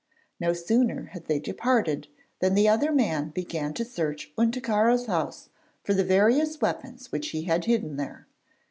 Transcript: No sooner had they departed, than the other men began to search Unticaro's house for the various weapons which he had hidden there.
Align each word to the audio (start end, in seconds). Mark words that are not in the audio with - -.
No 0.39 0.51
sooner 0.53 1.09
had 1.13 1.25
they 1.25 1.37
departed, 1.37 2.07
than 2.39 2.55
the 2.55 2.67
other 2.67 2.91
men 2.91 3.29
began 3.29 3.71
to 3.75 3.85
search 3.85 4.33
Unticaro's 4.35 5.05
house 5.05 5.49
for 5.83 5.93
the 5.93 6.03
various 6.03 6.59
weapons 6.59 7.11
which 7.11 7.29
he 7.29 7.43
had 7.43 7.65
hidden 7.65 7.97
there. 7.97 8.25